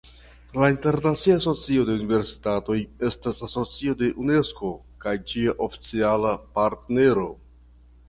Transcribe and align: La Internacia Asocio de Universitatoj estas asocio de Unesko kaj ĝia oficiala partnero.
La 0.61 0.69
Internacia 0.75 1.35
Asocio 1.41 1.83
de 1.89 1.97
Universitatoj 1.99 2.79
estas 3.11 3.43
asocio 3.51 3.95
de 4.03 4.11
Unesko 4.27 4.75
kaj 5.07 5.17
ĝia 5.35 5.57
oficiala 5.71 6.37
partnero. 6.61 7.33